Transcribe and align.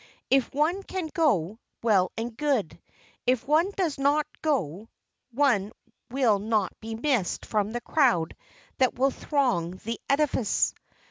If 0.31 0.51
one 0.51 0.81
can 0.81 1.11
go, 1.13 1.59
well 1.83 2.11
and 2.17 2.35
good. 2.35 2.81
If 3.27 3.47
one 3.47 3.69
does 3.77 3.99
not 3.99 4.25
go 4.41 4.89
one 5.31 5.73
will 6.09 6.39
not 6.39 6.73
be 6.79 6.95
missed 6.95 7.45
from 7.45 7.69
the 7.69 7.81
crowd 7.81 8.35
that 8.79 8.97
will 8.97 9.11
throng 9.11 9.79
the 9.85 10.01
edifice. 10.09 10.73